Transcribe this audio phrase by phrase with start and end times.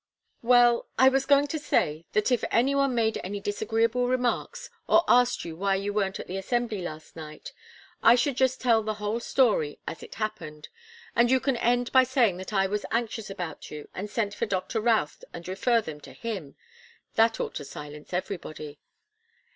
[0.41, 5.03] "Well I was going to say that if any one made any disagreeable remarks, or
[5.07, 7.53] asked you why you weren't at the Assembly last night,
[8.01, 10.69] I should just tell the whole story as it happened.
[11.15, 14.47] And you can end by saying that I was anxious about you and sent for
[14.47, 16.55] Doctor Routh, and refer them to him.
[17.13, 18.79] That ought to silence everybody."